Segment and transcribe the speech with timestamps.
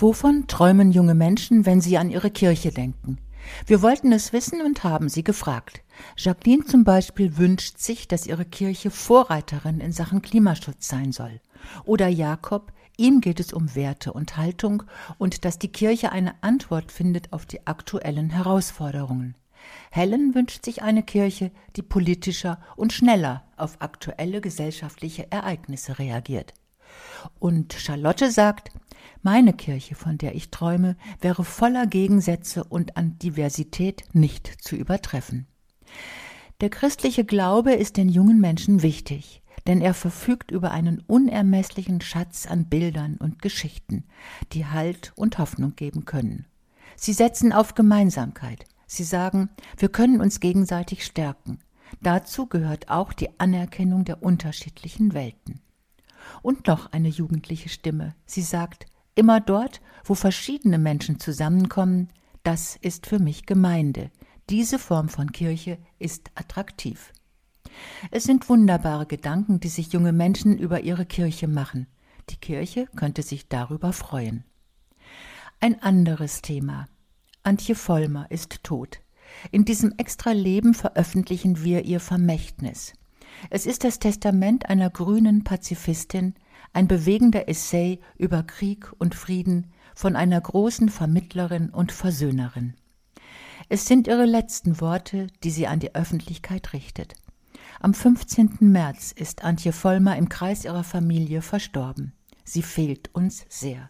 [0.00, 3.18] Wovon träumen junge Menschen, wenn sie an ihre Kirche denken?
[3.66, 5.82] Wir wollten es wissen und haben sie gefragt.
[6.16, 11.40] Jacqueline zum Beispiel wünscht sich, dass ihre Kirche Vorreiterin in Sachen Klimaschutz sein soll.
[11.84, 14.84] Oder Jakob, ihm geht es um Werte und Haltung
[15.18, 19.34] und dass die Kirche eine Antwort findet auf die aktuellen Herausforderungen.
[19.90, 26.54] Helen wünscht sich eine Kirche, die politischer und schneller auf aktuelle gesellschaftliche Ereignisse reagiert.
[27.40, 28.70] Und Charlotte sagt,
[29.22, 35.46] meine Kirche, von der ich träume, wäre voller Gegensätze und an Diversität nicht zu übertreffen.
[36.60, 42.46] Der christliche Glaube ist den jungen Menschen wichtig, denn er verfügt über einen unermesslichen Schatz
[42.46, 44.04] an Bildern und Geschichten,
[44.52, 46.46] die Halt und Hoffnung geben können.
[46.96, 48.64] Sie setzen auf Gemeinsamkeit.
[48.86, 51.60] Sie sagen, wir können uns gegenseitig stärken.
[52.00, 55.60] Dazu gehört auch die Anerkennung der unterschiedlichen Welten.
[56.42, 58.14] Und noch eine jugendliche Stimme.
[58.26, 58.86] Sie sagt,
[59.18, 62.08] immer dort, wo verschiedene Menschen zusammenkommen,
[62.44, 64.10] das ist für mich Gemeinde.
[64.48, 67.12] Diese Form von Kirche ist attraktiv.
[68.10, 71.88] Es sind wunderbare Gedanken, die sich junge Menschen über ihre Kirche machen.
[72.30, 74.44] Die Kirche könnte sich darüber freuen.
[75.60, 76.86] Ein anderes Thema.
[77.42, 79.00] Antje Vollmer ist tot.
[79.50, 82.92] In diesem extra Leben veröffentlichen wir ihr Vermächtnis.
[83.50, 86.34] Es ist das Testament einer grünen Pazifistin,
[86.72, 92.74] ein bewegender Essay über Krieg und Frieden von einer großen Vermittlerin und Versöhnerin.
[93.68, 97.14] Es sind ihre letzten Worte, die sie an die Öffentlichkeit richtet.
[97.80, 98.56] Am 15.
[98.60, 102.12] März ist Antje Vollmer im Kreis ihrer Familie verstorben.
[102.44, 103.88] Sie fehlt uns sehr.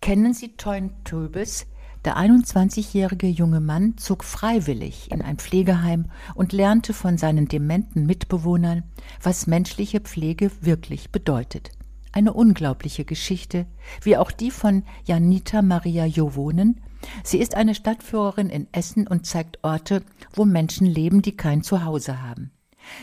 [0.00, 1.66] Kennen Sie Teun Töbes,
[2.04, 8.82] der 21-jährige junge Mann zog freiwillig in ein Pflegeheim und lernte von seinen dementen Mitbewohnern,
[9.22, 11.70] was menschliche Pflege wirklich bedeutet.
[12.10, 13.66] Eine unglaubliche Geschichte,
[14.02, 16.80] wie auch die von Janita Maria Jovonen.
[17.24, 20.02] Sie ist eine Stadtführerin in Essen und zeigt Orte,
[20.34, 22.50] wo Menschen leben, die kein Zuhause haben.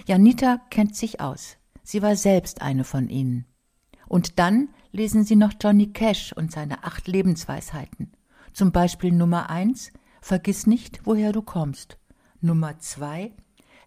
[0.05, 1.57] Janita kennt sich aus.
[1.83, 3.45] Sie war selbst eine von ihnen.
[4.07, 8.11] Und dann lesen Sie noch Johnny Cash und seine acht Lebensweisheiten.
[8.53, 11.97] Zum Beispiel Nummer eins, vergiss nicht, woher du kommst.
[12.41, 13.33] Nummer zwei,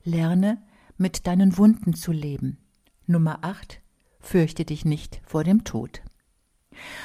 [0.05, 0.63] lerne,
[0.97, 2.59] mit deinen Wunden zu leben.
[3.07, 3.81] Nummer acht,
[4.21, 6.03] fürchte dich nicht vor dem Tod.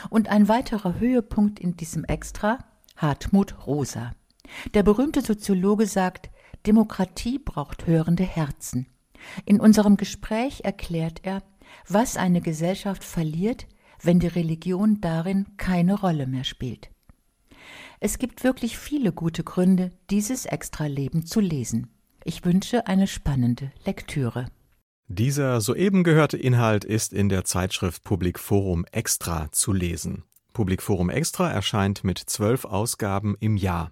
[0.09, 2.59] Und ein weiterer Höhepunkt in diesem Extra,
[2.95, 4.11] Hartmut Rosa.
[4.73, 6.29] Der berühmte Soziologe sagt,
[6.65, 8.87] Demokratie braucht hörende Herzen.
[9.45, 11.43] In unserem Gespräch erklärt er,
[11.87, 13.67] was eine Gesellschaft verliert,
[14.01, 16.89] wenn die Religion darin keine Rolle mehr spielt.
[17.99, 21.87] Es gibt wirklich viele gute Gründe, dieses Extra-Leben zu lesen.
[22.23, 24.47] Ich wünsche eine spannende Lektüre.
[25.07, 30.25] Dieser soeben gehörte Inhalt ist in der Zeitschrift Public Forum Extra zu lesen.
[30.53, 33.91] Public Forum Extra erscheint mit zwölf Ausgaben im Jahr.